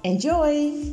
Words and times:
Enjoy! 0.00 0.92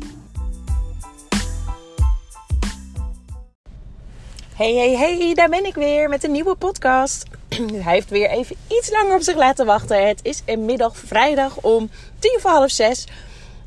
Hey, 4.55 4.73
hey, 4.73 4.95
hey, 4.95 5.33
daar 5.33 5.49
ben 5.49 5.65
ik 5.65 5.75
weer 5.75 6.09
met 6.09 6.23
een 6.23 6.31
nieuwe 6.31 6.55
podcast. 6.55 7.23
Hij 7.83 7.93
heeft 7.93 8.09
weer 8.09 8.29
even 8.29 8.55
iets 8.67 8.91
langer 8.91 9.15
op 9.15 9.21
zich 9.21 9.35
laten 9.35 9.65
wachten. 9.65 10.07
Het 10.07 10.19
is 10.23 10.41
inmiddels 10.45 10.93
vrijdag 10.95 11.57
om 11.61 11.89
tien 12.19 12.37
voor 12.41 12.51
half 12.51 12.71
zes. 12.71 13.07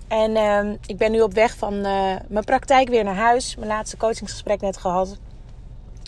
En 0.08 0.30
uh, 0.30 0.72
ik 0.86 0.97
ben 0.97 1.12
nu 1.12 1.20
op 1.20 1.34
weg 1.34 1.56
van 1.56 1.75
uh, 1.75 2.14
mijn 2.28 2.45
praktijk 2.45 2.89
weer 2.89 3.05
naar 3.05 3.17
huis. 3.17 3.56
Mijn 3.56 3.69
laatste 3.69 3.97
coachingsgesprek 3.97 4.61
net 4.61 4.77
gehad. 4.77 5.17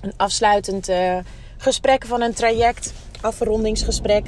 Een 0.00 0.12
afsluitend 0.16 0.88
uh, 0.88 1.18
gesprek 1.56 2.06
van 2.06 2.20
een 2.20 2.34
traject. 2.34 2.92
Afrondingsgesprek. 3.20 4.26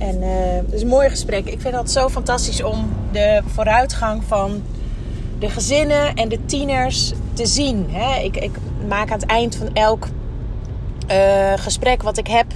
En 0.00 0.22
uh, 0.22 0.28
het 0.64 0.72
is 0.72 0.82
een 0.82 0.88
mooi 0.88 1.08
gesprek. 1.08 1.46
Ik 1.46 1.60
vind 1.60 1.74
het 1.74 1.90
zo 1.90 2.08
fantastisch 2.08 2.62
om 2.62 2.92
de 3.12 3.42
vooruitgang 3.46 4.24
van 4.24 4.62
de 5.38 5.50
gezinnen 5.50 6.14
en 6.14 6.28
de 6.28 6.44
tieners 6.44 7.12
te 7.32 7.46
zien. 7.46 7.86
Hè? 7.90 8.22
Ik, 8.22 8.36
ik, 8.36 8.50
maak 8.88 9.10
aan 9.10 9.18
het 9.18 9.28
eind 9.28 9.56
van 9.56 9.74
elk 9.74 10.06
uh, 11.10 11.52
gesprek 11.56 12.02
wat 12.02 12.18
ik 12.18 12.26
heb, 12.26 12.46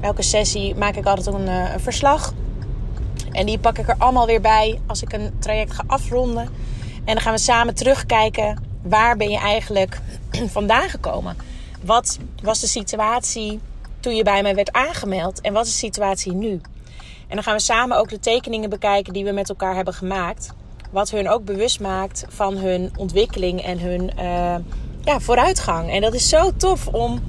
elke 0.00 0.22
sessie, 0.22 0.74
maak 0.74 0.96
ik 0.96 1.06
altijd 1.06 1.26
een, 1.26 1.46
uh, 1.46 1.72
een, 1.72 1.80
verslag. 1.80 2.34
En 3.32 3.46
die 3.46 3.58
pak 3.58 3.78
ik 3.78 3.88
er 3.88 3.94
allemaal 3.98 4.26
weer 4.26 4.40
bij 4.40 4.80
als 4.86 5.02
ik 5.02 5.12
een 5.12 5.32
traject 5.38 5.72
ga 5.72 5.84
afronden. 5.86 6.48
En 7.04 7.14
dan 7.14 7.20
gaan 7.20 7.32
we 7.32 7.38
samen 7.38 7.74
terugkijken. 7.74 8.62
Waar 8.82 9.16
ben 9.16 9.30
je 9.30 9.38
eigenlijk 9.38 10.00
vandaan 10.56 10.88
gekomen? 10.88 11.36
Wat 11.84 12.18
was 12.42 12.60
de 12.60 12.66
situatie 12.66 13.60
toen 14.00 14.16
je 14.16 14.22
bij 14.22 14.42
mij 14.42 14.54
werd 14.54 14.72
aangemeld? 14.72 15.40
En 15.40 15.52
wat 15.52 15.66
is 15.66 15.72
de 15.72 15.78
situatie 15.78 16.32
nu? 16.32 16.60
En 17.28 17.34
dan 17.34 17.42
gaan 17.42 17.54
we 17.56 17.62
samen 17.62 17.96
ook 17.98 18.08
de 18.08 18.20
tekeningen 18.20 18.70
bekijken 18.70 19.12
die 19.12 19.24
we 19.24 19.32
met 19.32 19.48
elkaar 19.48 19.74
hebben 19.74 19.94
gemaakt. 19.94 20.52
Wat 20.90 21.10
hun 21.10 21.28
ook 21.28 21.44
bewust 21.44 21.80
maakt 21.80 22.24
van 22.28 22.56
hun 22.56 22.90
ontwikkeling 22.96 23.62
en 23.62 23.78
hun 23.78 24.10
uh, 24.18 24.54
ja, 25.04 25.20
vooruitgang. 25.20 25.90
En 25.90 26.00
dat 26.00 26.14
is 26.14 26.28
zo 26.28 26.50
tof 26.56 26.86
om 26.86 27.20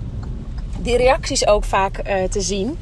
die 0.79 0.97
reacties 0.97 1.47
ook 1.47 1.63
vaak 1.63 2.07
uh, 2.07 2.23
te 2.23 2.41
zien. 2.41 2.77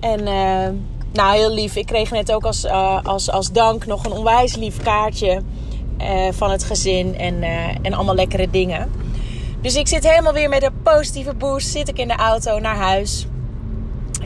En 0.00 0.20
uh, 0.20 0.68
nou, 1.12 1.36
heel 1.36 1.50
lief. 1.50 1.76
Ik 1.76 1.86
kreeg 1.86 2.10
net 2.10 2.32
ook 2.32 2.44
als, 2.44 2.66
als, 3.02 3.30
als 3.30 3.52
dank 3.52 3.86
nog 3.86 4.04
een 4.04 4.12
onwijs 4.12 4.56
lief 4.56 4.82
kaartje 4.82 5.42
van 6.30 6.50
het 6.50 6.64
gezin. 6.64 7.18
En, 7.18 7.42
en 7.82 7.92
allemaal 7.92 8.14
lekkere 8.14 8.50
dingen. 8.50 8.90
Dus 9.60 9.74
ik 9.74 9.88
zit 9.88 10.08
helemaal 10.08 10.32
weer 10.32 10.48
met 10.48 10.62
een 10.62 10.82
positieve 10.82 11.34
boost. 11.34 11.68
Zit 11.68 11.88
ik 11.88 11.98
in 11.98 12.08
de 12.08 12.16
auto 12.16 12.58
naar 12.58 12.76
huis. 12.76 13.26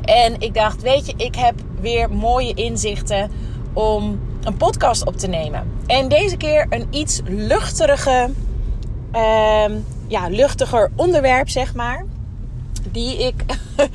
En 0.06 0.40
ik 0.40 0.54
dacht, 0.54 0.82
weet 0.82 1.06
je, 1.06 1.14
ik 1.16 1.34
heb 1.34 1.54
weer 1.80 2.10
mooie 2.10 2.54
inzichten 2.54 3.30
om 3.72 4.20
een 4.42 4.56
podcast 4.56 5.06
op 5.06 5.16
te 5.16 5.26
nemen. 5.26 5.72
En 5.86 6.08
deze 6.08 6.36
keer 6.36 6.66
een 6.70 6.86
iets 6.90 7.20
luchtige, 7.24 8.30
uh, 9.14 9.64
ja, 10.06 10.28
luchtiger 10.28 10.90
onderwerp, 10.96 11.48
zeg 11.48 11.74
maar. 11.74 12.04
Die 12.92 13.16
ik, 13.26 13.44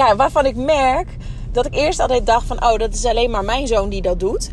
ja, 0.00 0.16
waarvan 0.16 0.46
ik 0.46 0.56
merk 0.56 1.08
dat 1.52 1.66
ik 1.66 1.74
eerst 1.74 2.00
altijd 2.00 2.26
dacht 2.26 2.46
van, 2.46 2.64
oh, 2.64 2.76
dat 2.76 2.94
is 2.94 3.04
alleen 3.04 3.30
maar 3.30 3.44
mijn 3.44 3.66
zoon 3.66 3.88
die 3.88 4.02
dat 4.02 4.20
doet. 4.20 4.50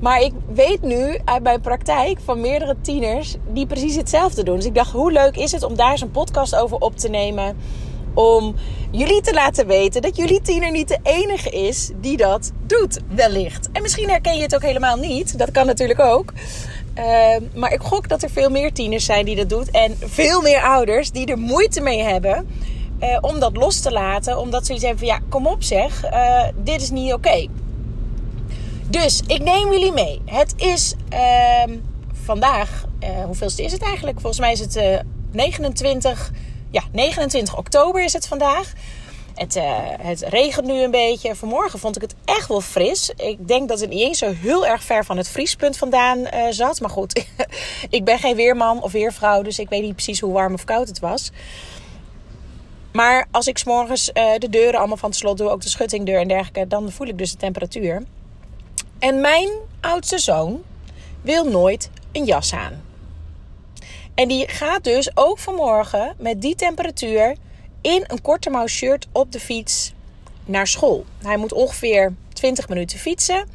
Maar 0.00 0.20
ik 0.20 0.32
weet 0.54 0.82
nu 0.82 1.18
uit 1.24 1.42
mijn 1.42 1.60
praktijk 1.60 2.18
van 2.24 2.40
meerdere 2.40 2.76
tieners 2.80 3.36
die 3.52 3.66
precies 3.66 3.96
hetzelfde 3.96 4.42
doen. 4.42 4.56
Dus 4.56 4.64
ik 4.64 4.74
dacht, 4.74 4.92
hoe 4.92 5.12
leuk 5.12 5.36
is 5.36 5.52
het 5.52 5.62
om 5.62 5.76
daar 5.76 5.90
eens 5.90 6.00
een 6.00 6.10
podcast 6.10 6.56
over 6.56 6.76
op 6.76 6.96
te 6.96 7.08
nemen 7.08 7.56
om 8.14 8.54
jullie 8.90 9.20
te 9.20 9.34
laten 9.34 9.66
weten 9.66 10.02
dat 10.02 10.16
jullie 10.16 10.40
tiener 10.40 10.70
niet 10.70 10.88
de 10.88 10.98
enige 11.02 11.50
is 11.50 11.90
die 12.00 12.16
dat 12.16 12.52
doet, 12.66 12.98
wellicht. 13.08 13.68
En 13.72 13.82
misschien 13.82 14.08
herken 14.08 14.36
je 14.36 14.42
het 14.42 14.54
ook 14.54 14.62
helemaal 14.62 14.96
niet. 14.96 15.38
Dat 15.38 15.50
kan 15.50 15.66
natuurlijk 15.66 16.00
ook. 16.00 16.32
Uh, 16.98 17.04
maar 17.54 17.72
ik 17.72 17.80
gok 17.80 18.08
dat 18.08 18.22
er 18.22 18.30
veel 18.30 18.50
meer 18.50 18.72
tieners 18.72 19.04
zijn 19.04 19.24
die 19.24 19.36
dat 19.36 19.48
doen. 19.48 19.66
En 19.70 19.96
veel 20.00 20.40
meer 20.40 20.62
ouders 20.62 21.10
die 21.10 21.26
er 21.26 21.38
moeite 21.38 21.80
mee 21.80 22.02
hebben 22.02 22.48
uh, 23.00 23.18
om 23.20 23.40
dat 23.40 23.56
los 23.56 23.80
te 23.80 23.90
laten. 23.90 24.38
Omdat 24.38 24.66
ze 24.66 24.72
hebben 24.72 24.98
van 24.98 25.06
ja, 25.06 25.18
kom 25.28 25.46
op 25.46 25.62
zeg, 25.62 26.04
uh, 26.04 26.44
dit 26.56 26.82
is 26.82 26.90
niet 26.90 27.12
oké. 27.12 27.46
Dus 28.88 29.22
ik 29.26 29.42
neem 29.42 29.72
jullie 29.72 29.92
mee. 29.92 30.20
Het 30.24 30.54
is 30.56 30.94
ehm, 31.08 31.76
vandaag, 32.12 32.84
hoeveelste 33.24 33.62
is 33.62 33.72
het 33.72 33.82
eigenlijk? 33.82 34.20
Volgens 34.20 34.40
mij 34.40 34.52
is 34.52 34.60
het 34.60 35.04
29 35.30 36.30
ja, 36.72 36.82
29 36.92 37.56
oktober 37.56 38.04
is 38.04 38.12
het 38.12 38.26
vandaag. 38.26 38.72
Het, 39.34 39.56
uh, 39.56 39.62
het, 40.00 40.20
regent 40.20 40.66
nu 40.66 40.82
een 40.82 40.90
beetje. 40.90 41.34
Vanmorgen 41.34 41.78
vond 41.78 41.96
ik 41.96 42.02
het 42.02 42.14
echt 42.24 42.48
wel 42.48 42.60
fris. 42.60 43.10
Ik 43.16 43.48
denk 43.48 43.68
dat 43.68 43.80
het 43.80 43.90
niet 43.90 44.00
eens 44.00 44.18
zo 44.18 44.32
heel 44.32 44.66
erg 44.66 44.82
ver 44.82 45.04
van 45.04 45.16
het 45.16 45.28
vriespunt 45.28 45.76
vandaan 45.76 46.18
uh, 46.18 46.46
zat. 46.50 46.80
Maar 46.80 46.90
goed, 46.90 47.26
ik 47.90 48.04
ben 48.04 48.18
geen 48.18 48.36
weerman 48.36 48.82
of 48.82 48.92
weervrouw. 48.92 49.42
Dus 49.42 49.58
ik 49.58 49.68
weet 49.68 49.82
niet 49.82 49.94
precies 49.94 50.20
hoe 50.20 50.32
warm 50.32 50.54
of 50.54 50.64
koud 50.64 50.88
het 50.88 50.98
was. 50.98 51.30
Maar 52.92 53.26
als 53.30 53.46
ik 53.46 53.58
s'morgens 53.58 54.10
uh, 54.14 54.24
de 54.38 54.48
deuren 54.48 54.78
allemaal 54.78 54.96
van 54.96 55.08
het 55.08 55.18
slot 55.18 55.38
doe, 55.38 55.48
ook 55.50 55.62
de 55.62 55.68
schuttingdeur 55.68 56.20
en 56.20 56.28
dergelijke, 56.28 56.66
dan 56.66 56.90
voel 56.90 57.06
ik 57.06 57.18
dus 57.18 57.30
de 57.30 57.36
temperatuur. 57.36 58.02
En 58.98 59.20
mijn 59.20 59.48
oudste 59.80 60.18
zoon 60.18 60.62
wil 61.20 61.44
nooit 61.44 61.90
een 62.12 62.24
jas 62.24 62.54
aan. 62.54 62.91
En 64.14 64.28
die 64.28 64.48
gaat 64.48 64.84
dus 64.84 65.10
ook 65.16 65.38
vanmorgen 65.38 66.14
met 66.18 66.42
die 66.42 66.54
temperatuur 66.54 67.36
in 67.80 68.04
een 68.06 68.22
korte 68.22 68.50
mouw 68.50 68.66
shirt 68.66 69.06
op 69.12 69.32
de 69.32 69.40
fiets 69.40 69.92
naar 70.44 70.66
school. 70.66 71.04
Hij 71.22 71.36
moet 71.36 71.52
ongeveer 71.52 72.14
20 72.32 72.68
minuten 72.68 72.98
fietsen. 72.98 73.48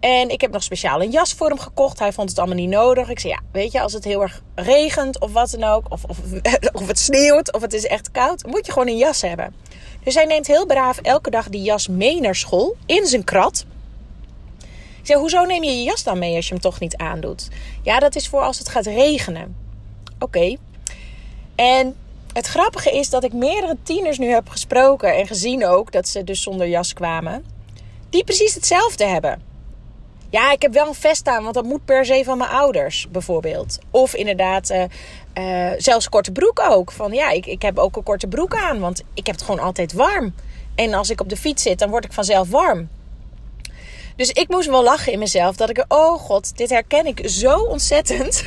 En 0.00 0.28
ik 0.28 0.40
heb 0.40 0.52
nog 0.52 0.62
speciaal 0.62 1.02
een 1.02 1.10
jas 1.10 1.32
voor 1.32 1.48
hem 1.48 1.58
gekocht. 1.58 1.98
Hij 1.98 2.12
vond 2.12 2.28
het 2.28 2.38
allemaal 2.38 2.56
niet 2.56 2.68
nodig. 2.68 3.08
Ik 3.08 3.18
zei, 3.18 3.32
ja, 3.32 3.40
weet 3.52 3.72
je, 3.72 3.80
als 3.80 3.92
het 3.92 4.04
heel 4.04 4.22
erg 4.22 4.42
regent 4.54 5.20
of 5.20 5.32
wat 5.32 5.50
dan 5.50 5.64
ook... 5.64 5.86
of, 5.88 6.04
of, 6.04 6.18
of 6.82 6.86
het 6.86 6.98
sneeuwt 6.98 7.52
of 7.52 7.60
het 7.60 7.72
is 7.72 7.86
echt 7.86 8.10
koud... 8.10 8.46
moet 8.46 8.66
je 8.66 8.72
gewoon 8.72 8.88
een 8.88 8.96
jas 8.96 9.20
hebben. 9.20 9.54
Dus 10.04 10.14
hij 10.14 10.24
neemt 10.24 10.46
heel 10.46 10.66
braaf 10.66 10.98
elke 10.98 11.30
dag 11.30 11.48
die 11.48 11.62
jas 11.62 11.88
mee 11.88 12.20
naar 12.20 12.34
school 12.34 12.76
in 12.86 13.06
zijn 13.06 13.24
krat... 13.24 13.64
Ik 15.02 15.08
zei, 15.08 15.18
hoezo 15.18 15.44
neem 15.44 15.64
je 15.64 15.70
je 15.70 15.82
jas 15.82 16.02
dan 16.02 16.18
mee 16.18 16.36
als 16.36 16.46
je 16.46 16.52
hem 16.52 16.62
toch 16.62 16.80
niet 16.80 16.96
aandoet? 16.96 17.48
Ja, 17.82 17.98
dat 17.98 18.16
is 18.16 18.28
voor 18.28 18.40
als 18.40 18.58
het 18.58 18.68
gaat 18.68 18.86
regenen. 18.86 19.56
Oké. 20.18 20.56
En 21.54 21.96
het 22.32 22.46
grappige 22.46 22.90
is 22.90 23.10
dat 23.10 23.24
ik 23.24 23.32
meerdere 23.32 23.76
tieners 23.82 24.18
nu 24.18 24.26
heb 24.26 24.48
gesproken 24.48 25.16
en 25.16 25.26
gezien 25.26 25.66
ook 25.66 25.92
dat 25.92 26.08
ze 26.08 26.24
dus 26.24 26.42
zonder 26.42 26.68
jas 26.68 26.92
kwamen. 26.92 27.44
Die 28.10 28.24
precies 28.24 28.54
hetzelfde 28.54 29.04
hebben. 29.04 29.42
Ja, 30.30 30.52
ik 30.52 30.62
heb 30.62 30.72
wel 30.72 30.86
een 30.86 30.94
vest 30.94 31.26
aan, 31.26 31.42
want 31.42 31.54
dat 31.54 31.64
moet 31.64 31.84
per 31.84 32.04
se 32.06 32.22
van 32.24 32.38
mijn 32.38 32.50
ouders, 32.50 33.06
bijvoorbeeld. 33.10 33.78
Of 33.90 34.14
inderdaad, 34.14 34.70
uh, 34.70 35.72
zelfs 35.78 36.08
korte 36.08 36.32
broek 36.32 36.60
ook. 36.68 36.92
Van 36.92 37.12
ja, 37.12 37.30
ik, 37.30 37.46
ik 37.46 37.62
heb 37.62 37.78
ook 37.78 37.96
een 37.96 38.02
korte 38.02 38.26
broek 38.26 38.54
aan, 38.56 38.80
want 38.80 39.02
ik 39.14 39.26
heb 39.26 39.34
het 39.34 39.44
gewoon 39.44 39.64
altijd 39.64 39.92
warm. 39.92 40.34
En 40.74 40.94
als 40.94 41.10
ik 41.10 41.20
op 41.20 41.28
de 41.28 41.36
fiets 41.36 41.62
zit, 41.62 41.78
dan 41.78 41.90
word 41.90 42.04
ik 42.04 42.12
vanzelf 42.12 42.50
warm. 42.50 42.88
Dus 44.16 44.30
ik 44.30 44.48
moest 44.48 44.68
wel 44.68 44.82
lachen 44.82 45.12
in 45.12 45.18
mezelf. 45.18 45.56
Dat 45.56 45.70
ik, 45.70 45.84
oh 45.88 46.20
god, 46.20 46.56
dit 46.56 46.70
herken 46.70 47.06
ik 47.06 47.20
zo 47.24 47.58
ontzettend. 47.58 48.44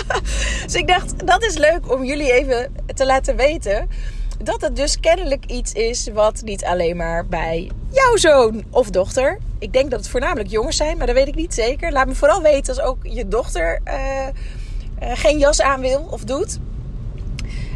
dus 0.64 0.74
ik 0.74 0.86
dacht, 0.86 1.26
dat 1.26 1.44
is 1.44 1.56
leuk 1.56 1.92
om 1.92 2.04
jullie 2.04 2.32
even 2.32 2.74
te 2.94 3.06
laten 3.06 3.36
weten. 3.36 3.88
Dat 4.42 4.60
het 4.60 4.76
dus 4.76 5.00
kennelijk 5.00 5.44
iets 5.46 5.72
is 5.72 6.08
wat 6.12 6.42
niet 6.44 6.64
alleen 6.64 6.96
maar 6.96 7.26
bij 7.26 7.70
jouw 7.90 8.16
zoon 8.16 8.64
of 8.70 8.90
dochter. 8.90 9.38
Ik 9.58 9.72
denk 9.72 9.90
dat 9.90 9.98
het 10.00 10.08
voornamelijk 10.08 10.50
jongens 10.50 10.76
zijn, 10.76 10.96
maar 10.96 11.06
dat 11.06 11.16
weet 11.16 11.28
ik 11.28 11.34
niet 11.34 11.54
zeker. 11.54 11.92
Laat 11.92 12.06
me 12.06 12.14
vooral 12.14 12.42
weten 12.42 12.74
als 12.74 12.84
ook 12.84 12.98
je 13.02 13.28
dochter 13.28 13.80
uh, 13.84 13.94
uh, 15.02 15.10
geen 15.14 15.38
jas 15.38 15.60
aan 15.60 15.80
wil 15.80 16.08
of 16.10 16.24
doet. 16.24 16.58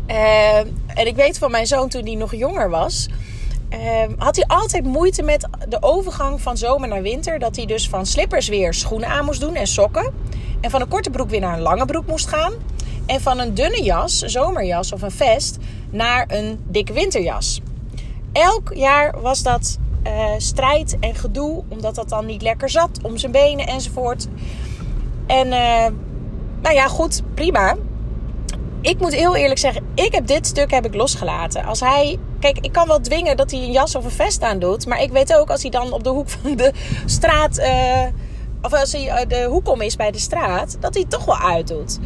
Uh, 0.08 0.58
en 0.86 1.06
ik 1.06 1.16
weet 1.16 1.38
van 1.38 1.50
mijn 1.50 1.66
zoon 1.66 1.88
toen 1.88 2.04
hij 2.04 2.14
nog 2.14 2.34
jonger 2.34 2.70
was 2.70 3.08
Uh, 3.70 3.78
had 4.18 4.36
hij 4.36 4.44
altijd 4.46 4.84
moeite 4.84 5.22
met 5.22 5.48
de 5.68 5.82
overgang 5.82 6.40
van 6.40 6.56
zomer 6.56 6.88
naar 6.88 7.02
winter. 7.02 7.38
Dat 7.38 7.56
hij 7.56 7.66
dus 7.66 7.88
van 7.88 8.06
slippers 8.06 8.48
weer 8.48 8.74
schoenen 8.74 9.08
aan 9.08 9.24
moest 9.24 9.40
doen 9.40 9.54
en 9.54 9.66
sokken. 9.66 10.12
En 10.60 10.70
van 10.70 10.80
een 10.80 10.88
korte 10.88 11.10
broek 11.10 11.30
weer 11.30 11.40
naar 11.40 11.54
een 11.56 11.62
lange 11.62 11.84
broek 11.84 12.06
moest 12.06 12.28
gaan. 12.28 12.52
En 13.06 13.20
van 13.20 13.38
een 13.38 13.54
dunne 13.54 13.82
jas, 13.82 14.22
een 14.22 14.30
zomerjas 14.30 14.92
of 14.92 15.02
een 15.02 15.10
vest, 15.10 15.56
naar 15.90 16.24
een 16.28 16.64
dikke 16.68 16.92
winterjas. 16.92 17.60
Elk 18.32 18.74
jaar 18.74 19.20
was 19.20 19.42
dat 19.42 19.78
uh, 20.06 20.30
strijd 20.36 20.96
en 21.00 21.14
gedoe, 21.14 21.62
omdat 21.68 21.94
dat 21.94 22.08
dan 22.08 22.26
niet 22.26 22.42
lekker 22.42 22.70
zat 22.70 22.98
om 23.02 23.16
zijn 23.16 23.32
benen 23.32 23.66
enzovoort. 23.66 24.26
En 25.26 25.46
uh, 25.46 25.86
nou 26.62 26.74
ja, 26.74 26.88
goed, 26.88 27.22
prima. 27.34 27.76
Ik 28.80 29.00
moet 29.00 29.14
heel 29.14 29.36
eerlijk 29.36 29.60
zeggen, 29.60 29.86
ik 29.94 30.12
heb 30.12 30.26
dit 30.26 30.46
stuk 30.46 30.70
heb 30.70 30.84
ik 30.86 30.94
losgelaten. 30.94 31.64
Als 31.64 31.80
hij, 31.80 32.18
kijk, 32.52 32.64
ik 32.64 32.72
kan 32.72 32.86
wel 32.86 33.00
dwingen 33.00 33.36
dat 33.36 33.50
hij 33.50 33.60
een 33.60 33.72
jas 33.72 33.94
of 33.94 34.04
een 34.04 34.10
vest 34.10 34.42
aan 34.42 34.58
doet, 34.58 34.86
maar 34.86 35.02
ik 35.02 35.10
weet 35.10 35.34
ook 35.34 35.50
als 35.50 35.62
hij 35.62 35.70
dan 35.70 35.92
op 35.92 36.04
de 36.04 36.10
hoek 36.10 36.28
van 36.28 36.56
de 36.56 36.72
straat, 37.06 37.58
uh, 37.58 38.02
of 38.62 38.72
als 38.72 38.92
hij 38.92 39.26
de 39.26 39.46
hoek 39.50 39.68
om 39.68 39.80
is 39.80 39.96
bij 39.96 40.10
de 40.10 40.18
straat, 40.18 40.76
dat 40.80 40.94
hij 40.94 41.02
het 41.02 41.10
toch 41.10 41.24
wel 41.24 41.38
uitdoet. 41.38 41.98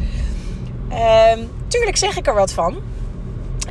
Uh, 0.91 1.31
tuurlijk 1.67 1.97
zeg 1.97 2.17
ik 2.17 2.27
er 2.27 2.33
wat 2.33 2.51
van. 2.51 2.77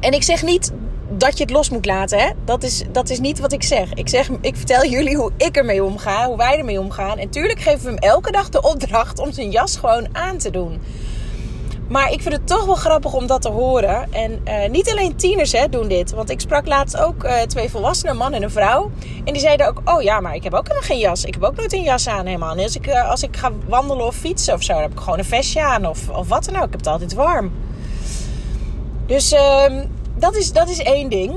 En 0.00 0.12
ik 0.12 0.22
zeg 0.22 0.42
niet 0.42 0.72
dat 1.08 1.38
je 1.38 1.44
het 1.44 1.52
los 1.52 1.70
moet 1.70 1.86
laten. 1.86 2.18
Hè? 2.18 2.30
Dat, 2.44 2.62
is, 2.62 2.82
dat 2.92 3.10
is 3.10 3.18
niet 3.18 3.38
wat 3.38 3.52
ik 3.52 3.62
zeg. 3.62 3.92
Ik, 3.94 4.08
zeg. 4.08 4.28
ik 4.40 4.56
vertel 4.56 4.86
jullie 4.86 5.16
hoe 5.16 5.32
ik 5.36 5.56
ermee 5.56 5.84
omga, 5.84 6.26
hoe 6.26 6.36
wij 6.36 6.58
ermee 6.58 6.80
omgaan. 6.80 7.18
En 7.18 7.30
tuurlijk 7.30 7.60
geven 7.60 7.84
we 7.84 7.88
hem 7.88 7.98
elke 7.98 8.32
dag 8.32 8.48
de 8.48 8.62
opdracht 8.62 9.18
om 9.18 9.32
zijn 9.32 9.50
jas 9.50 9.76
gewoon 9.76 10.08
aan 10.12 10.38
te 10.38 10.50
doen. 10.50 10.80
Maar 11.90 12.12
ik 12.12 12.22
vind 12.22 12.34
het 12.34 12.46
toch 12.46 12.64
wel 12.64 12.74
grappig 12.74 13.12
om 13.12 13.26
dat 13.26 13.42
te 13.42 13.48
horen. 13.48 14.12
En 14.12 14.40
uh, 14.44 14.68
niet 14.68 14.90
alleen 14.90 15.16
tieners 15.16 15.52
hè, 15.52 15.68
doen 15.68 15.88
dit. 15.88 16.10
Want 16.10 16.30
ik 16.30 16.40
sprak 16.40 16.66
laatst 16.66 16.96
ook 16.96 17.24
uh, 17.24 17.40
twee 17.40 17.70
volwassenen, 17.70 18.12
een 18.12 18.18
man 18.18 18.32
en 18.32 18.42
een 18.42 18.50
vrouw. 18.50 18.90
En 19.24 19.32
die 19.32 19.42
zeiden 19.42 19.68
ook: 19.68 19.80
Oh 19.84 20.02
ja, 20.02 20.20
maar 20.20 20.34
ik 20.34 20.42
heb 20.42 20.54
ook 20.54 20.62
helemaal 20.62 20.88
geen 20.88 20.98
jas. 20.98 21.24
Ik 21.24 21.34
heb 21.34 21.42
ook 21.42 21.56
nooit 21.56 21.72
een 21.72 21.82
jas 21.82 22.08
aan 22.08 22.26
helemaal. 22.26 22.56
En 22.56 22.62
als 22.62 22.76
ik, 22.76 22.86
uh, 22.86 23.10
als 23.10 23.22
ik 23.22 23.36
ga 23.36 23.50
wandelen 23.66 24.06
of 24.06 24.14
fietsen 24.14 24.54
of 24.54 24.62
zo, 24.62 24.72
dan 24.72 24.82
heb 24.82 24.92
ik 24.92 24.98
gewoon 24.98 25.18
een 25.18 25.24
vestje 25.24 25.62
aan. 25.62 25.86
Of, 25.86 26.08
of 26.08 26.28
wat 26.28 26.44
dan 26.44 26.56
ook. 26.56 26.64
Ik 26.64 26.70
heb 26.70 26.80
het 26.80 26.86
altijd 26.86 27.14
warm. 27.14 27.52
Dus 29.06 29.32
ehm, 29.32 29.84
dat, 30.16 30.36
is, 30.36 30.52
dat 30.52 30.68
is 30.68 30.78
één 30.78 31.08
ding. 31.08 31.34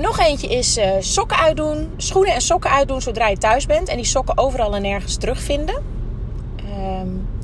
Nog 0.00 0.18
eentje 0.18 0.48
is 0.48 0.78
sokken 0.98 1.38
uitdoen. 1.38 1.92
Schoenen 1.96 2.34
en 2.34 2.40
sokken 2.40 2.70
uitdoen 2.70 3.02
zodra 3.02 3.28
je 3.28 3.38
thuis 3.38 3.66
bent. 3.66 3.88
En 3.88 3.96
die 3.96 4.04
sokken 4.04 4.38
overal 4.38 4.74
en 4.74 4.82
nergens 4.82 5.16
terugvinden. 5.16 5.95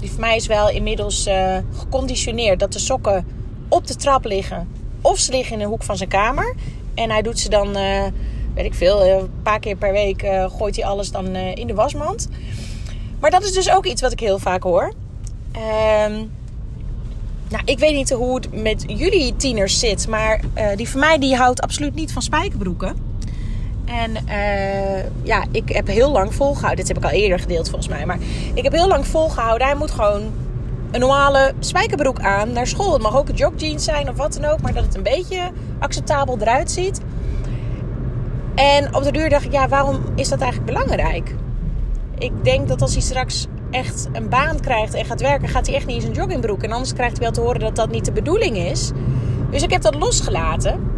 Die 0.02 0.10
voor 0.10 0.20
mij 0.20 0.36
is 0.36 0.46
wel 0.46 0.70
inmiddels 0.70 1.26
uh, 1.26 1.56
geconditioneerd 1.76 2.60
dat 2.60 2.72
de 2.72 2.78
sokken 2.78 3.26
op 3.68 3.86
de 3.86 3.96
trap 3.96 4.24
liggen. 4.24 4.68
Of 5.00 5.18
ze 5.18 5.32
liggen 5.32 5.54
in 5.54 5.60
een 5.60 5.68
hoek 5.68 5.82
van 5.82 5.96
zijn 5.96 6.08
kamer. 6.08 6.54
En 6.94 7.10
hij 7.10 7.22
doet 7.22 7.38
ze 7.38 7.48
dan, 7.48 7.76
uh, 7.76 8.04
weet 8.54 8.64
ik 8.64 8.74
veel, 8.74 9.06
een 9.06 9.30
paar 9.42 9.60
keer 9.60 9.76
per 9.76 9.92
week 9.92 10.26
gooit 10.56 10.76
hij 10.76 10.84
alles 10.84 11.10
dan 11.10 11.36
in 11.36 11.66
de 11.66 11.74
wasmand. 11.74 12.28
Maar 13.20 13.30
dat 13.30 13.44
is 13.44 13.52
dus 13.52 13.70
ook 13.70 13.86
iets 13.86 14.00
wat 14.00 14.12
ik 14.12 14.20
heel 14.20 14.38
vaak 14.38 14.62
hoor. 14.62 14.92
Um, 16.06 16.30
nou, 17.48 17.62
ik 17.64 17.78
weet 17.78 17.94
niet 17.94 18.10
hoe 18.10 18.34
het 18.34 18.62
met 18.62 18.84
jullie 18.86 19.36
tieners 19.36 19.78
zit. 19.78 20.08
Maar 20.08 20.40
die 20.76 20.88
van 20.88 21.00
mij 21.00 21.18
die 21.18 21.36
houdt 21.36 21.60
absoluut 21.60 21.94
niet 21.94 22.12
van 22.12 22.22
spijkerbroeken. 22.22 23.11
En 23.92 24.16
uh, 24.28 25.04
ja, 25.22 25.44
ik 25.50 25.68
heb 25.68 25.86
heel 25.86 26.10
lang 26.10 26.34
volgehouden. 26.34 26.84
Dit 26.84 26.88
heb 26.88 27.04
ik 27.04 27.10
al 27.10 27.18
eerder 27.18 27.38
gedeeld 27.38 27.68
volgens 27.68 27.88
mij. 27.88 28.06
Maar 28.06 28.18
ik 28.54 28.62
heb 28.62 28.72
heel 28.72 28.88
lang 28.88 29.06
volgehouden. 29.06 29.66
Hij 29.66 29.76
moet 29.76 29.90
gewoon 29.90 30.22
een 30.90 31.00
normale 31.00 31.52
spijkerbroek 31.58 32.20
aan 32.20 32.52
naar 32.52 32.66
school. 32.66 32.92
Het 32.92 33.02
mag 33.02 33.16
ook 33.16 33.28
een 33.28 33.34
jogjeans 33.34 33.84
zijn 33.84 34.08
of 34.08 34.16
wat 34.16 34.38
dan 34.40 34.50
ook. 34.50 34.60
Maar 34.60 34.72
dat 34.72 34.84
het 34.84 34.94
een 34.94 35.02
beetje 35.02 35.50
acceptabel 35.78 36.38
eruit 36.40 36.70
ziet. 36.70 37.00
En 38.54 38.94
op 38.94 39.02
de 39.02 39.12
duur 39.12 39.28
dacht 39.28 39.44
ik, 39.44 39.52
ja, 39.52 39.68
waarom 39.68 40.00
is 40.14 40.28
dat 40.28 40.40
eigenlijk 40.40 40.72
belangrijk? 40.72 41.34
Ik 42.18 42.32
denk 42.44 42.68
dat 42.68 42.82
als 42.82 42.92
hij 42.92 43.02
straks 43.02 43.46
echt 43.70 44.08
een 44.12 44.28
baan 44.28 44.60
krijgt 44.60 44.94
en 44.94 45.04
gaat 45.04 45.20
werken, 45.20 45.48
gaat 45.48 45.66
hij 45.66 45.76
echt 45.76 45.86
niet 45.86 45.96
in 45.96 46.02
zijn 46.02 46.14
joggingbroek. 46.14 46.62
En 46.62 46.72
anders 46.72 46.92
krijgt 46.92 47.12
hij 47.12 47.22
wel 47.22 47.32
te 47.32 47.40
horen 47.40 47.60
dat 47.60 47.76
dat 47.76 47.90
niet 47.90 48.04
de 48.04 48.12
bedoeling 48.12 48.56
is. 48.56 48.90
Dus 49.50 49.62
ik 49.62 49.70
heb 49.70 49.82
dat 49.82 49.94
losgelaten. 49.94 50.91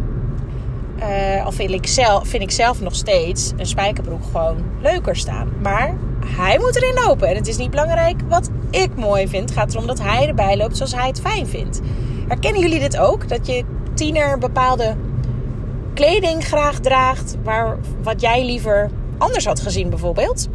Uh, 0.99 1.47
of 1.47 1.55
vind 1.55 1.71
ik, 1.71 1.87
zelf, 1.87 2.27
vind 2.27 2.43
ik 2.43 2.51
zelf 2.51 2.81
nog 2.81 2.95
steeds 2.95 3.51
een 3.57 3.65
spijkerbroek 3.65 4.23
gewoon 4.23 4.57
leuker 4.81 5.15
staan. 5.15 5.49
Maar 5.61 5.95
hij 6.25 6.59
moet 6.59 6.75
erin 6.75 7.03
lopen. 7.05 7.27
En 7.27 7.35
het 7.35 7.47
is 7.47 7.57
niet 7.57 7.69
belangrijk 7.69 8.21
wat 8.27 8.49
ik 8.69 8.95
mooi 8.95 9.27
vind. 9.27 9.49
Het 9.49 9.57
gaat 9.57 9.73
erom 9.73 9.87
dat 9.87 10.01
hij 10.01 10.27
erbij 10.27 10.57
loopt 10.57 10.77
zoals 10.77 10.95
hij 10.95 11.07
het 11.07 11.21
fijn 11.21 11.47
vindt. 11.47 11.81
Herkennen 12.27 12.61
jullie 12.61 12.79
dit 12.79 12.97
ook? 12.97 13.29
Dat 13.29 13.47
je 13.47 13.63
tiener 13.93 14.37
bepaalde 14.37 14.95
kleding 15.93 16.45
graag 16.45 16.79
draagt. 16.79 17.35
Waar, 17.43 17.77
wat 18.03 18.21
jij 18.21 18.45
liever 18.45 18.89
anders 19.17 19.45
had 19.45 19.59
gezien 19.59 19.89
bijvoorbeeld. 19.89 20.47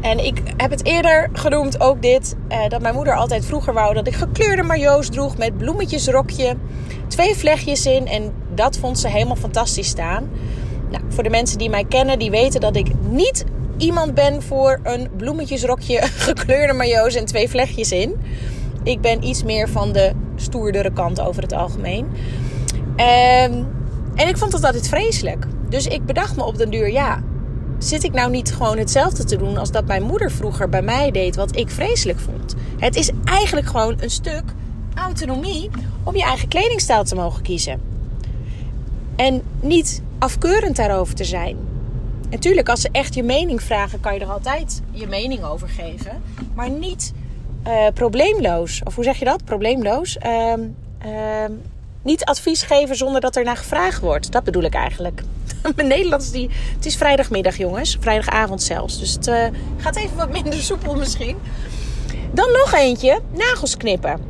En 0.00 0.24
ik 0.24 0.42
heb 0.56 0.70
het 0.70 0.84
eerder 0.84 1.28
genoemd, 1.32 1.80
ook 1.80 2.02
dit, 2.02 2.36
eh, 2.48 2.68
dat 2.68 2.80
mijn 2.80 2.94
moeder 2.94 3.16
altijd 3.16 3.44
vroeger 3.44 3.74
wou 3.74 3.94
dat 3.94 4.06
ik 4.06 4.14
gekleurde 4.14 4.62
majo's 4.62 5.08
droeg 5.08 5.36
met 5.36 5.56
bloemetjesrokje, 5.56 6.56
twee 7.08 7.34
vlechtjes 7.34 7.86
in 7.86 8.06
en 8.06 8.32
dat 8.58 8.78
vond 8.78 8.98
ze 8.98 9.08
helemaal 9.08 9.36
fantastisch 9.36 9.88
staan. 9.88 10.30
Nou, 10.90 11.02
voor 11.08 11.22
de 11.22 11.30
mensen 11.30 11.58
die 11.58 11.70
mij 11.70 11.84
kennen, 11.84 12.18
die 12.18 12.30
weten 12.30 12.60
dat 12.60 12.76
ik 12.76 12.88
niet 13.10 13.44
iemand 13.76 14.14
ben 14.14 14.42
voor 14.42 14.80
een 14.82 15.08
bloemetjesrokje, 15.16 16.02
gekleurde 16.28 16.72
majo's 16.72 17.14
en 17.14 17.24
twee 17.24 17.48
vlechtjes 17.48 17.92
in. 17.92 18.14
Ik 18.82 19.00
ben 19.00 19.24
iets 19.24 19.42
meer 19.42 19.68
van 19.68 19.92
de 19.92 20.12
stoerdere 20.36 20.92
kant 20.92 21.20
over 21.20 21.42
het 21.42 21.52
algemeen. 21.52 22.06
Um, 22.96 23.66
en 24.14 24.28
ik 24.28 24.36
vond 24.36 24.52
dat 24.52 24.64
altijd 24.64 24.88
vreselijk. 24.88 25.46
Dus 25.68 25.86
ik 25.86 26.06
bedacht 26.06 26.36
me 26.36 26.44
op 26.44 26.58
den 26.58 26.70
duur, 26.70 26.90
ja, 26.90 27.22
zit 27.78 28.04
ik 28.04 28.12
nou 28.12 28.30
niet 28.30 28.54
gewoon 28.54 28.78
hetzelfde 28.78 29.24
te 29.24 29.36
doen 29.36 29.56
als 29.56 29.70
dat 29.70 29.86
mijn 29.86 30.02
moeder 30.02 30.30
vroeger 30.30 30.68
bij 30.68 30.82
mij 30.82 31.10
deed, 31.10 31.36
wat 31.36 31.56
ik 31.56 31.70
vreselijk 31.70 32.18
vond? 32.18 32.54
Het 32.78 32.96
is 32.96 33.10
eigenlijk 33.24 33.66
gewoon 33.66 33.96
een 34.00 34.10
stuk 34.10 34.42
autonomie 34.94 35.70
om 36.04 36.16
je 36.16 36.22
eigen 36.22 36.48
kledingstijl 36.48 37.04
te 37.04 37.14
mogen 37.14 37.42
kiezen. 37.42 37.97
En 39.18 39.42
niet 39.60 40.02
afkeurend 40.18 40.76
daarover 40.76 41.14
te 41.14 41.24
zijn. 41.24 41.56
Natuurlijk, 42.30 42.68
als 42.68 42.80
ze 42.80 42.88
echt 42.92 43.14
je 43.14 43.22
mening 43.22 43.62
vragen, 43.62 44.00
kan 44.00 44.14
je 44.14 44.20
er 44.20 44.30
altijd 44.30 44.82
je 44.90 45.06
mening 45.06 45.44
over 45.44 45.68
geven. 45.68 46.22
Maar 46.54 46.70
niet 46.70 47.12
uh, 47.66 47.86
probleemloos. 47.94 48.80
Of 48.84 48.94
hoe 48.94 49.04
zeg 49.04 49.18
je 49.18 49.24
dat? 49.24 49.44
Probleemloos. 49.44 50.18
Uh, 50.26 50.52
uh, 51.06 51.44
niet 52.02 52.24
advies 52.24 52.62
geven 52.62 52.96
zonder 52.96 53.20
dat 53.20 53.36
er 53.36 53.44
naar 53.44 53.56
gevraagd 53.56 54.00
wordt. 54.00 54.32
Dat 54.32 54.44
bedoel 54.44 54.62
ik 54.62 54.74
eigenlijk. 54.74 55.22
Mijn 55.76 55.88
Nederlands, 55.88 56.30
die, 56.30 56.50
het 56.74 56.86
is 56.86 56.96
vrijdagmiddag 56.96 57.56
jongens. 57.56 57.96
Vrijdagavond 58.00 58.62
zelfs. 58.62 58.98
Dus 58.98 59.12
het 59.12 59.26
uh, 59.26 59.44
gaat 59.76 59.96
even 59.96 60.16
wat 60.16 60.32
minder 60.32 60.62
soepel 60.70 60.94
misschien. 60.94 61.36
Dan 62.32 62.52
nog 62.52 62.74
eentje. 62.74 63.20
Nagels 63.32 63.76
knippen. 63.76 64.20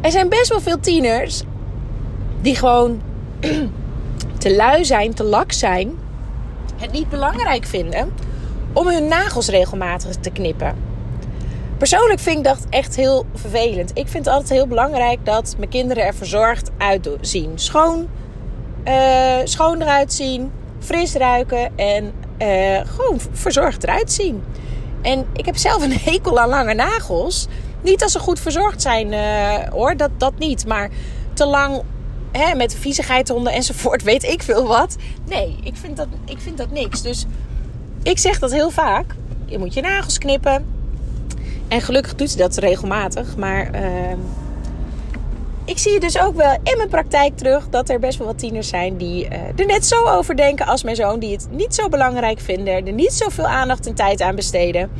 Er 0.00 0.10
zijn 0.10 0.28
best 0.28 0.48
wel 0.48 0.60
veel 0.60 0.80
tieners 0.80 1.42
die 2.40 2.54
gewoon 2.54 3.00
te 4.40 4.56
lui 4.56 4.84
zijn, 4.84 5.14
te 5.14 5.24
lak 5.24 5.52
zijn. 5.52 5.98
Het 6.76 6.92
niet 6.92 7.08
belangrijk 7.08 7.64
vinden 7.64 8.12
om 8.72 8.88
hun 8.88 9.08
nagels 9.08 9.48
regelmatig 9.48 10.14
te 10.16 10.30
knippen. 10.30 10.74
Persoonlijk 11.78 12.20
vind 12.20 12.38
ik 12.38 12.44
dat 12.44 12.66
echt 12.70 12.96
heel 12.96 13.26
vervelend. 13.34 13.90
Ik 13.90 14.08
vind 14.08 14.24
het 14.24 14.34
altijd 14.34 14.50
heel 14.50 14.66
belangrijk 14.66 15.24
dat 15.24 15.54
mijn 15.58 15.70
kinderen 15.70 16.04
er 16.04 16.14
verzorgd 16.14 16.70
uitzien. 16.78 17.52
Schoon, 17.54 18.08
uh, 18.84 19.36
schoon 19.44 19.82
eruit 19.82 20.12
zien, 20.12 20.52
fris 20.78 21.14
ruiken 21.14 21.78
en 21.78 22.12
uh, 22.38 22.80
gewoon 22.86 23.20
verzorgd 23.32 23.82
eruit 23.82 24.12
zien. 24.12 24.42
En 25.02 25.26
ik 25.32 25.46
heb 25.46 25.56
zelf 25.56 25.82
een 25.82 25.98
hekel 25.98 26.38
aan 26.38 26.48
lange 26.48 26.74
nagels. 26.74 27.46
Niet 27.82 28.02
als 28.02 28.12
ze 28.12 28.18
goed 28.18 28.40
verzorgd 28.40 28.82
zijn 28.82 29.12
uh, 29.12 29.72
hoor, 29.72 29.96
dat, 29.96 30.10
dat 30.16 30.38
niet. 30.38 30.66
Maar 30.66 30.90
te 31.32 31.46
lang 31.46 31.82
hè, 32.32 32.54
met 32.54 32.74
viezigheidhonden 32.74 33.52
enzovoort, 33.52 34.02
weet 34.12 34.24
ik 34.24 34.42
veel 34.42 34.66
wat. 34.66 34.96
Nee, 35.28 35.56
ik 35.62 35.76
vind, 35.76 35.96
dat, 35.96 36.06
ik 36.24 36.38
vind 36.38 36.58
dat 36.58 36.70
niks. 36.70 37.02
Dus 37.02 37.26
ik 38.02 38.18
zeg 38.18 38.38
dat 38.38 38.52
heel 38.52 38.70
vaak. 38.70 39.14
Je 39.44 39.58
moet 39.58 39.74
je 39.74 39.80
nagels 39.80 40.18
knippen. 40.18 40.64
En 41.68 41.80
gelukkig 41.80 42.14
doet 42.14 42.30
ze 42.30 42.36
dat 42.36 42.56
regelmatig. 42.56 43.36
Maar 43.36 43.74
uh, 43.74 44.16
ik 45.64 45.78
zie 45.78 46.00
dus 46.00 46.18
ook 46.18 46.36
wel 46.36 46.52
in 46.62 46.76
mijn 46.76 46.88
praktijk 46.88 47.36
terug 47.36 47.68
dat 47.68 47.88
er 47.88 47.98
best 47.98 48.18
wel 48.18 48.26
wat 48.26 48.38
tieners 48.38 48.68
zijn 48.68 48.96
die 48.96 49.24
uh, 49.24 49.32
er 49.56 49.66
net 49.66 49.86
zo 49.86 50.04
over 50.04 50.36
denken 50.36 50.66
als 50.66 50.82
mijn 50.82 50.96
zoon. 50.96 51.18
Die 51.18 51.32
het 51.32 51.48
niet 51.50 51.74
zo 51.74 51.88
belangrijk 51.88 52.40
vinden. 52.40 52.86
Er 52.86 52.92
niet 52.92 53.12
zoveel 53.12 53.46
aandacht 53.46 53.86
en 53.86 53.94
tijd 53.94 54.20
aan 54.20 54.34
besteden. 54.34 54.90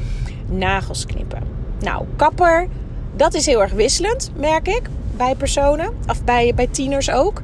Nagels 0.47 1.07
knippen. 1.07 1.43
Nou, 1.81 2.05
kapper, 2.17 2.69
dat 3.17 3.35
is 3.35 3.47
heel 3.47 3.63
erg 3.63 3.73
wisselend, 3.73 4.31
merk 4.37 4.69
ik. 4.69 4.83
Bij 5.21 5.35
personen. 5.35 5.93
Of 6.09 6.25
bij, 6.25 6.55
bij 6.55 6.67
tieners 6.67 7.11
ook. 7.11 7.43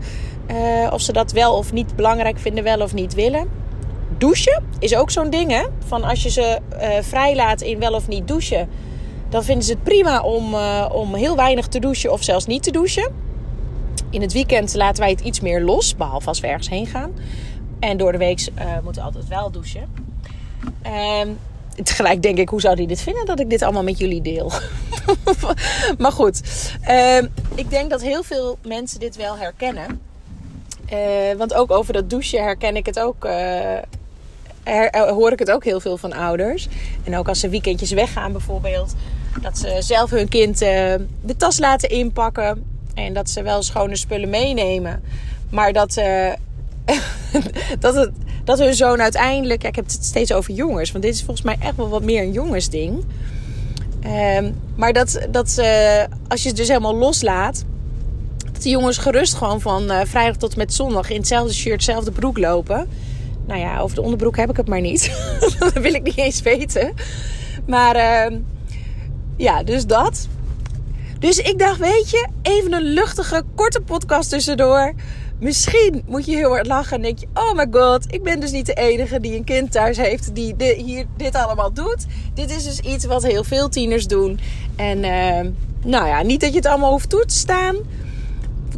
Uh, 0.51 0.93
of 0.93 1.01
ze 1.01 1.13
dat 1.13 1.33
wel 1.33 1.57
of 1.57 1.73
niet 1.73 1.97
belangrijk 1.97 2.39
vinden, 2.39 2.65
wel 2.65 2.81
of 2.81 2.95
niet 2.95 3.15
willen. 3.15 3.49
Douchen 4.19 4.63
is 4.79 4.97
ook 4.97 5.11
zo'n 5.11 5.31
ding, 5.31 5.51
hè? 5.51 5.65
Van 5.87 6.05
als 6.05 6.23
je 6.23 6.31
ze 6.31 6.59
uh, 6.73 6.89
vrijlaat 7.01 7.61
in 7.61 7.79
wel 7.79 7.93
of 7.93 8.09
niet 8.09 8.29
douchen 8.29 8.69
dan 9.29 9.45
vinden 9.45 9.65
ze 9.65 9.73
het 9.73 9.83
prima 9.83 10.21
om, 10.21 10.55
uh, 10.55 10.89
om 10.93 11.15
heel 11.15 11.37
weinig 11.37 11.67
te 11.67 11.79
douchen 11.79 12.13
of 12.13 12.23
zelfs 12.23 12.47
niet 12.47 12.63
te 12.63 12.71
douchen. 12.71 13.13
In 14.11 14.21
het 14.21 14.33
weekend 14.33 14.75
laten 14.75 15.03
wij 15.03 15.11
het 15.11 15.21
iets 15.21 15.41
meer 15.41 15.63
los, 15.63 15.97
behalve 15.97 16.29
als 16.29 16.41
we 16.41 16.47
ergens 16.47 16.69
heen 16.69 16.87
gaan. 16.87 17.11
En 17.79 17.97
door 17.97 18.13
de 18.13 18.19
week 18.19 18.49
moeten 18.83 19.03
we 19.03 19.09
altijd 19.09 19.29
wel 19.29 19.51
douchen. 19.51 19.89
Uh, 20.87 21.21
tegelijk 21.83 22.23
denk 22.23 22.39
ik, 22.39 22.49
hoe 22.49 22.61
zou 22.61 22.75
hij 22.75 22.87
dit 22.87 23.01
vinden 23.01 23.27
dat 23.27 23.41
ik 23.41 23.51
dit 23.51 23.63
allemaal 23.63 23.83
met 23.83 23.99
jullie 23.99 24.23
deel? 24.23 24.53
maar 25.99 26.13
goed, 26.13 26.41
ehm, 26.83 27.27
ik 27.55 27.71
denk 27.71 27.91
dat 27.91 28.03
heel 28.03 28.23
veel 28.23 28.59
mensen 28.63 29.01
dit 29.01 29.17
wel 29.17 29.37
herkennen. 29.37 30.01
Uh, 30.93 30.99
want 31.37 31.55
ook 31.55 31.71
over 31.71 31.93
dat 31.93 32.11
douchen 32.11 32.43
herken 32.43 32.77
ik 32.77 32.87
het 32.87 32.99
ook. 33.01 33.25
Uh, 33.25 33.79
hoor 34.91 35.33
ik 35.33 35.39
het 35.39 35.51
ook 35.51 35.65
heel 35.65 35.81
veel 35.81 35.97
van 35.97 36.13
ouders. 36.13 36.69
En 37.05 37.17
ook 37.17 37.29
als 37.29 37.41
ze 37.41 37.49
weekendjes 37.49 37.91
weggaan 37.91 38.33
bijvoorbeeld. 38.33 38.95
Dat 39.41 39.59
ze 39.59 39.77
zelf 39.79 40.11
hun 40.11 40.29
kind 40.29 40.59
de 40.59 41.37
tas 41.37 41.59
laten 41.59 41.89
inpakken. 41.89 42.65
En 42.95 43.13
dat 43.13 43.31
ze 43.31 43.43
wel 43.43 43.63
schone 43.63 43.97
spullen 43.97 44.31
meenemen. 44.31 45.03
Maar 45.51 45.73
dat, 45.73 45.95
dat, 47.79 47.95
het, 47.95 48.11
dat 48.47 48.59
hun 48.59 48.75
zoon 48.75 49.01
uiteindelijk... 49.01 49.65
Ik 49.65 49.77
heb 49.77 49.85
het 49.85 49.99
steeds 50.03 50.33
over 50.33 50.55
jongens. 50.55 50.93
Want 50.93 51.05
dit 51.05 51.15
is 51.15 51.23
volgens 51.23 51.47
mij 51.47 51.57
echt 51.61 51.77
wel 51.77 51.89
wat 51.89 52.03
meer 52.03 52.23
een 52.23 52.33
jongensding. 52.33 53.05
Ehm, 54.03 54.53
maar 54.77 54.93
dat, 54.93 55.27
dat 55.31 55.51
ze, 55.51 56.07
als 56.29 56.43
je 56.43 56.49
het 56.49 56.57
dus 56.57 56.69
helemaal 56.69 56.97
loslaat 56.97 57.65
dat 58.53 58.63
de 58.63 58.69
jongens 58.69 58.99
gerust 58.99 59.35
gewoon 59.35 59.61
van 59.61 59.91
uh, 59.91 60.01
vrijdag 60.05 60.37
tot 60.37 60.57
met 60.57 60.75
zondag 60.75 61.11
in 61.11 61.17
hetzelfde 61.17 61.55
shirt, 61.55 61.75
hetzelfde 61.75 62.11
broek 62.11 62.39
lopen. 62.39 62.89
Nou 63.47 63.61
ja, 63.61 63.79
over 63.79 63.97
de 63.97 64.03
onderbroek 64.03 64.37
heb 64.37 64.51
ik 64.51 64.57
het 64.57 64.69
maar 64.69 64.81
niet. 64.81 65.11
dat 65.59 65.73
wil 65.73 65.95
ik 65.95 66.03
niet 66.03 66.17
eens 66.17 66.43
weten. 66.43 66.95
Maar 67.67 67.97
uh, 67.97 68.39
ja, 69.37 69.63
dus 69.63 69.87
dat. 69.87 70.29
Dus 71.19 71.39
ik 71.39 71.59
dacht, 71.59 71.79
weet 71.79 72.11
je, 72.11 72.27
even 72.43 72.73
een 72.73 72.83
luchtige, 72.83 73.43
korte 73.55 73.81
podcast 73.81 74.31
tussendoor. 74.31 74.95
Misschien 75.39 76.03
moet 76.07 76.27
je 76.27 76.35
heel 76.35 76.49
hard 76.49 76.67
lachen 76.67 76.97
en 76.97 77.03
denk 77.03 77.19
je: 77.19 77.27
Oh 77.35 77.53
my 77.53 77.67
god, 77.71 78.13
ik 78.13 78.23
ben 78.23 78.41
dus 78.41 78.51
niet 78.51 78.67
de 78.67 78.75
enige 78.75 79.21
die 79.21 79.37
een 79.37 79.45
kind 79.45 79.73
thuis 79.73 79.97
heeft 79.97 80.35
die 80.35 80.55
hier 80.77 81.05
dit 81.17 81.35
allemaal 81.35 81.73
doet. 81.73 82.07
Dit 82.35 82.51
is 82.51 82.65
dus 82.65 82.81
iets 82.81 83.05
wat 83.05 83.23
heel 83.23 83.45
veel 83.45 83.69
tieners 83.69 84.07
doen. 84.07 84.39
En 84.77 84.99
uh, 84.99 85.51
nou 85.85 86.07
ja, 86.07 86.23
niet 86.23 86.41
dat 86.41 86.51
je 86.51 86.57
het 86.57 86.67
allemaal 86.67 86.91
hoeft 86.91 87.11
toe 87.11 87.25
te 87.25 87.35
staan 87.35 87.77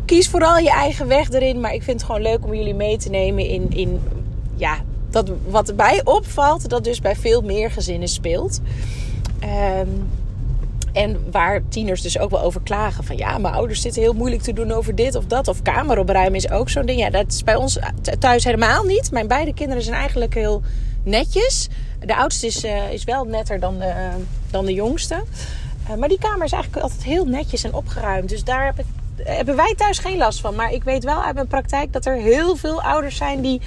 kies 0.08 0.28
vooral 0.28 0.58
je 0.58 0.70
eigen 0.70 1.06
weg 1.06 1.30
erin. 1.30 1.60
Maar 1.60 1.74
ik 1.74 1.82
vind 1.82 2.00
het 2.00 2.10
gewoon 2.10 2.22
leuk 2.22 2.44
om 2.44 2.54
jullie 2.54 2.74
mee 2.74 2.96
te 2.96 3.10
nemen 3.10 3.46
in, 3.46 3.70
in 3.70 4.00
ja, 4.56 4.78
dat 5.10 5.30
wat 5.48 5.74
mij 5.76 6.00
opvalt, 6.04 6.68
dat 6.68 6.84
dus 6.84 7.00
bij 7.00 7.16
veel 7.16 7.40
meer 7.40 7.70
gezinnen 7.70 8.08
speelt. 8.08 8.60
Ehm, 9.38 9.88
en 10.92 11.30
waar 11.30 11.62
tieners 11.68 12.02
dus 12.02 12.18
ook 12.18 12.30
wel 12.30 12.42
over 12.42 12.60
klagen. 12.60 13.04
Van 13.04 13.16
ja, 13.16 13.38
mijn 13.38 13.54
ouders 13.54 13.80
zitten 13.80 14.02
heel 14.02 14.12
moeilijk 14.12 14.42
te 14.42 14.52
doen 14.52 14.72
over 14.72 14.94
dit 14.94 15.14
of 15.14 15.24
dat. 15.24 15.48
Of 15.48 15.62
kamer 15.62 15.98
opruimen 15.98 16.34
is 16.34 16.50
ook 16.50 16.68
zo'n 16.68 16.86
ding. 16.86 17.00
Ja, 17.00 17.10
dat 17.10 17.32
is 17.32 17.44
bij 17.44 17.54
ons 17.54 17.78
thuis 18.18 18.44
helemaal 18.44 18.84
niet. 18.84 19.10
Mijn 19.10 19.28
beide 19.28 19.54
kinderen 19.54 19.82
zijn 19.82 19.96
eigenlijk 19.96 20.34
heel 20.34 20.62
netjes. 21.02 21.68
De 22.00 22.16
oudste 22.16 22.46
is, 22.46 22.64
uh, 22.64 22.92
is 22.92 23.04
wel 23.04 23.24
netter 23.24 23.60
dan 23.60 23.78
de, 23.78 23.92
dan 24.50 24.66
de 24.66 24.74
jongste. 24.74 25.22
Uh, 25.90 25.96
maar 25.96 26.08
die 26.08 26.18
kamer 26.18 26.44
is 26.44 26.52
eigenlijk 26.52 26.82
altijd 26.82 27.04
heel 27.04 27.24
netjes 27.24 27.64
en 27.64 27.74
opgeruimd. 27.74 28.28
Dus 28.28 28.44
daar 28.44 28.64
heb 28.64 28.78
ik 28.78 28.86
hebben 29.24 29.56
wij 29.56 29.74
thuis 29.76 29.98
geen 29.98 30.16
last 30.16 30.40
van. 30.40 30.54
Maar 30.54 30.72
ik 30.72 30.84
weet 30.84 31.04
wel 31.04 31.22
uit 31.22 31.34
mijn 31.34 31.46
praktijk 31.46 31.92
dat 31.92 32.06
er 32.06 32.14
heel 32.14 32.56
veel 32.56 32.82
ouders 32.82 33.16
zijn 33.16 33.40
die 33.40 33.60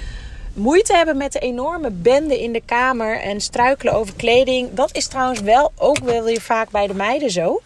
moeite 0.54 0.94
hebben 0.94 1.16
met 1.16 1.32
de 1.32 1.38
enorme 1.38 1.90
bende 1.90 2.42
in 2.42 2.52
de 2.52 2.62
kamer 2.64 3.20
en 3.20 3.40
struikelen 3.40 3.94
over 3.94 4.14
kleding. 4.14 4.74
Dat 4.74 4.96
is 4.96 5.06
trouwens 5.06 5.40
wel 5.40 5.72
ook 5.76 5.98
wel 5.98 6.22
weer 6.22 6.40
vaak 6.40 6.70
bij 6.70 6.86
de 6.86 6.94
meiden 6.94 7.30
zo. 7.30 7.60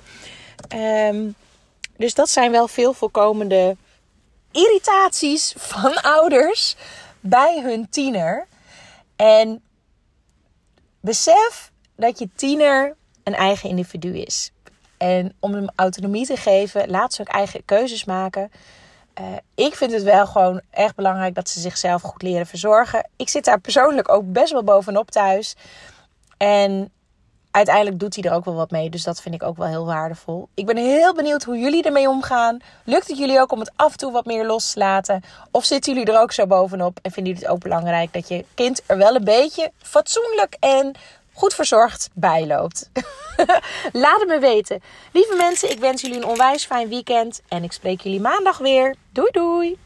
Um, 0.74 1.34
dus 1.96 2.14
dat 2.14 2.30
zijn 2.30 2.50
wel 2.50 2.68
veel 2.68 2.92
voorkomende 2.92 3.76
irritaties 4.52 5.54
van 5.56 6.02
ouders 6.16 6.76
bij 7.20 7.60
hun 7.62 7.88
tiener. 7.90 8.46
En 9.16 9.62
besef 11.00 11.70
dat 11.96 12.18
je 12.18 12.28
tiener 12.34 12.96
een 13.22 13.34
eigen 13.34 13.68
individu 13.68 14.18
is. 14.18 14.50
En 14.96 15.36
om 15.40 15.54
hem 15.54 15.68
autonomie 15.74 16.26
te 16.26 16.36
geven, 16.36 16.90
laat 16.90 17.14
ze 17.14 17.20
ook 17.20 17.28
eigen 17.28 17.64
keuzes 17.64 18.04
maken. 18.04 18.50
Uh, 19.20 19.26
ik 19.54 19.74
vind 19.74 19.92
het 19.92 20.02
wel 20.02 20.26
gewoon 20.26 20.60
echt 20.70 20.94
belangrijk 20.94 21.34
dat 21.34 21.48
ze 21.48 21.60
zichzelf 21.60 22.02
goed 22.02 22.22
leren 22.22 22.46
verzorgen. 22.46 23.08
Ik 23.16 23.28
zit 23.28 23.44
daar 23.44 23.60
persoonlijk 23.60 24.12
ook 24.12 24.32
best 24.32 24.52
wel 24.52 24.64
bovenop 24.64 25.10
thuis. 25.10 25.56
En 26.36 26.90
uiteindelijk 27.50 27.98
doet 27.98 28.14
hij 28.14 28.24
er 28.24 28.32
ook 28.32 28.44
wel 28.44 28.54
wat 28.54 28.70
mee. 28.70 28.90
Dus 28.90 29.02
dat 29.02 29.20
vind 29.20 29.34
ik 29.34 29.42
ook 29.42 29.56
wel 29.56 29.66
heel 29.66 29.86
waardevol. 29.86 30.48
Ik 30.54 30.66
ben 30.66 30.76
heel 30.76 31.14
benieuwd 31.14 31.42
hoe 31.42 31.58
jullie 31.58 31.82
ermee 31.82 32.08
omgaan. 32.08 32.58
Lukt 32.84 33.08
het 33.08 33.18
jullie 33.18 33.40
ook 33.40 33.52
om 33.52 33.60
het 33.60 33.72
af 33.76 33.92
en 33.92 33.98
toe 33.98 34.12
wat 34.12 34.24
meer 34.24 34.46
los 34.46 34.72
te 34.72 34.78
laten? 34.78 35.22
Of 35.50 35.64
zitten 35.64 35.94
jullie 35.94 36.12
er 36.12 36.20
ook 36.20 36.32
zo 36.32 36.46
bovenop? 36.46 36.98
En 37.02 37.10
vinden 37.10 37.32
jullie 37.32 37.48
het 37.48 37.56
ook 37.56 37.62
belangrijk 37.62 38.12
dat 38.12 38.28
je 38.28 38.44
kind 38.54 38.82
er 38.86 38.96
wel 38.96 39.14
een 39.14 39.24
beetje 39.24 39.72
fatsoenlijk 39.78 40.56
en 40.60 40.94
goed 41.36 41.54
verzorgd 41.54 42.08
bijloopt. 42.14 42.90
Laat 43.92 44.20
het 44.20 44.28
me 44.28 44.38
weten. 44.40 44.82
Lieve 45.12 45.34
mensen, 45.36 45.70
ik 45.70 45.78
wens 45.78 46.02
jullie 46.02 46.16
een 46.16 46.24
onwijs 46.24 46.64
fijn 46.64 46.88
weekend. 46.88 47.40
En 47.48 47.62
ik 47.62 47.72
spreek 47.72 48.00
jullie 48.00 48.20
maandag 48.20 48.58
weer. 48.58 48.94
Doei 49.12 49.30
doei! 49.30 49.85